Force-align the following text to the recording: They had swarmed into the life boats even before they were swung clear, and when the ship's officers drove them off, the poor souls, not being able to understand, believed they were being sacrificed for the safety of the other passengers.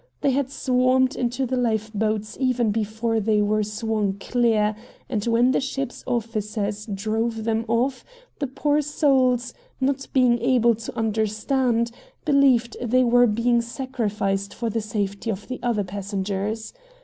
They 0.21 0.31
had 0.31 0.49
swarmed 0.49 1.15
into 1.15 1.45
the 1.45 1.57
life 1.57 1.93
boats 1.93 2.35
even 2.39 2.71
before 2.71 3.19
they 3.19 3.39
were 3.39 3.61
swung 3.61 4.17
clear, 4.19 4.73
and 5.07 5.23
when 5.25 5.51
the 5.51 5.61
ship's 5.61 6.03
officers 6.07 6.87
drove 6.87 7.43
them 7.43 7.65
off, 7.67 8.03
the 8.39 8.47
poor 8.47 8.81
souls, 8.81 9.53
not 9.79 10.07
being 10.11 10.39
able 10.39 10.73
to 10.73 10.97
understand, 10.97 11.91
believed 12.25 12.77
they 12.81 13.03
were 13.03 13.27
being 13.27 13.61
sacrificed 13.61 14.55
for 14.55 14.71
the 14.71 14.81
safety 14.81 15.29
of 15.29 15.47
the 15.47 15.59
other 15.61 15.83
passengers. 15.83 16.73